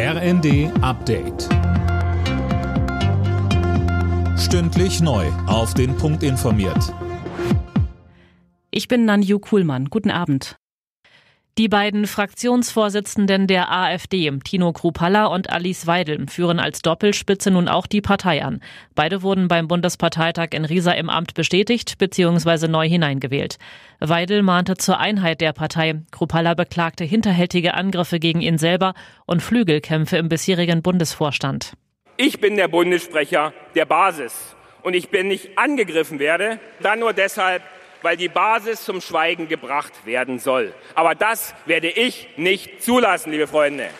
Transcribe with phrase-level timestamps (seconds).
[0.00, 1.48] RND Update.
[4.38, 5.26] Stündlich neu.
[5.48, 6.94] Auf den Punkt informiert.
[8.70, 9.86] Ich bin Nanju Kuhlmann.
[9.86, 10.56] Guten Abend.
[11.58, 17.88] Die beiden Fraktionsvorsitzenden der AfD, Tino Krupalla und Alice Weidel, führen als Doppelspitze nun auch
[17.88, 18.60] die Partei an.
[18.94, 22.68] Beide wurden beim Bundesparteitag in Riesa im Amt bestätigt bzw.
[22.68, 23.58] neu hineingewählt.
[23.98, 26.00] Weidel mahnte zur Einheit der Partei.
[26.12, 28.94] Krupalla beklagte hinterhältige Angriffe gegen ihn selber
[29.26, 31.72] und Flügelkämpfe im bisherigen Bundesvorstand.
[32.16, 37.64] Ich bin der Bundessprecher der Basis und ich bin nicht angegriffen werde, dann nur deshalb,
[38.02, 40.74] weil die Basis zum Schweigen gebracht werden soll.
[40.94, 43.90] Aber das werde ich nicht zulassen, liebe Freunde.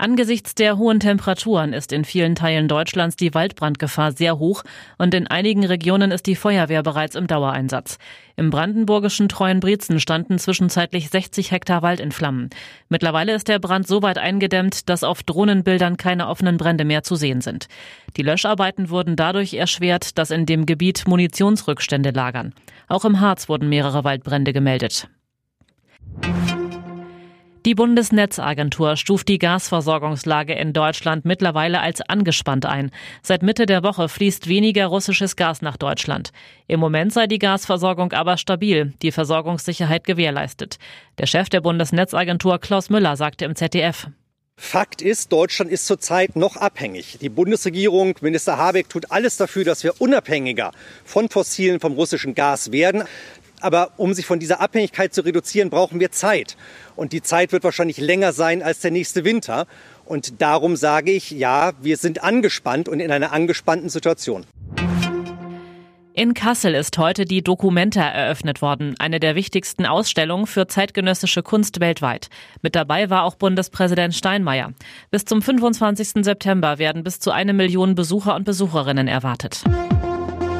[0.00, 4.62] Angesichts der hohen Temperaturen ist in vielen Teilen Deutschlands die Waldbrandgefahr sehr hoch
[4.96, 7.98] und in einigen Regionen ist die Feuerwehr bereits im Dauereinsatz.
[8.36, 12.48] Im brandenburgischen Treuenbrietzen standen zwischenzeitlich 60 Hektar Wald in Flammen.
[12.88, 17.16] Mittlerweile ist der Brand so weit eingedämmt, dass auf Drohnenbildern keine offenen Brände mehr zu
[17.16, 17.66] sehen sind.
[18.16, 22.54] Die Löscharbeiten wurden dadurch erschwert, dass in dem Gebiet Munitionsrückstände lagern.
[22.86, 25.08] Auch im Harz wurden mehrere Waldbrände gemeldet.
[27.68, 32.90] Die Bundesnetzagentur stuft die Gasversorgungslage in Deutschland mittlerweile als angespannt ein.
[33.22, 36.30] Seit Mitte der Woche fließt weniger russisches Gas nach Deutschland.
[36.66, 40.78] Im Moment sei die Gasversorgung aber stabil, die Versorgungssicherheit gewährleistet.
[41.18, 44.06] Der Chef der Bundesnetzagentur Klaus Müller sagte im ZDF.
[44.60, 47.18] Fakt ist, Deutschland ist zurzeit noch abhängig.
[47.20, 50.72] Die Bundesregierung, Minister Habeck, tut alles dafür, dass wir unabhängiger
[51.04, 53.04] von fossilen, vom russischen Gas werden.
[53.60, 56.56] Aber um sich von dieser Abhängigkeit zu reduzieren, brauchen wir Zeit.
[56.96, 59.66] Und die Zeit wird wahrscheinlich länger sein als der nächste Winter.
[60.04, 64.46] Und darum sage ich, ja, wir sind angespannt und in einer angespannten Situation.
[66.18, 71.78] In Kassel ist heute die Documenta eröffnet worden, eine der wichtigsten Ausstellungen für zeitgenössische Kunst
[71.78, 72.28] weltweit.
[72.60, 74.72] Mit dabei war auch Bundespräsident Steinmeier.
[75.12, 76.24] Bis zum 25.
[76.24, 79.62] September werden bis zu eine Million Besucher und Besucherinnen erwartet.